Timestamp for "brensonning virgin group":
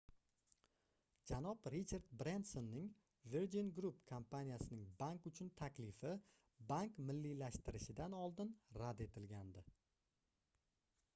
2.21-3.99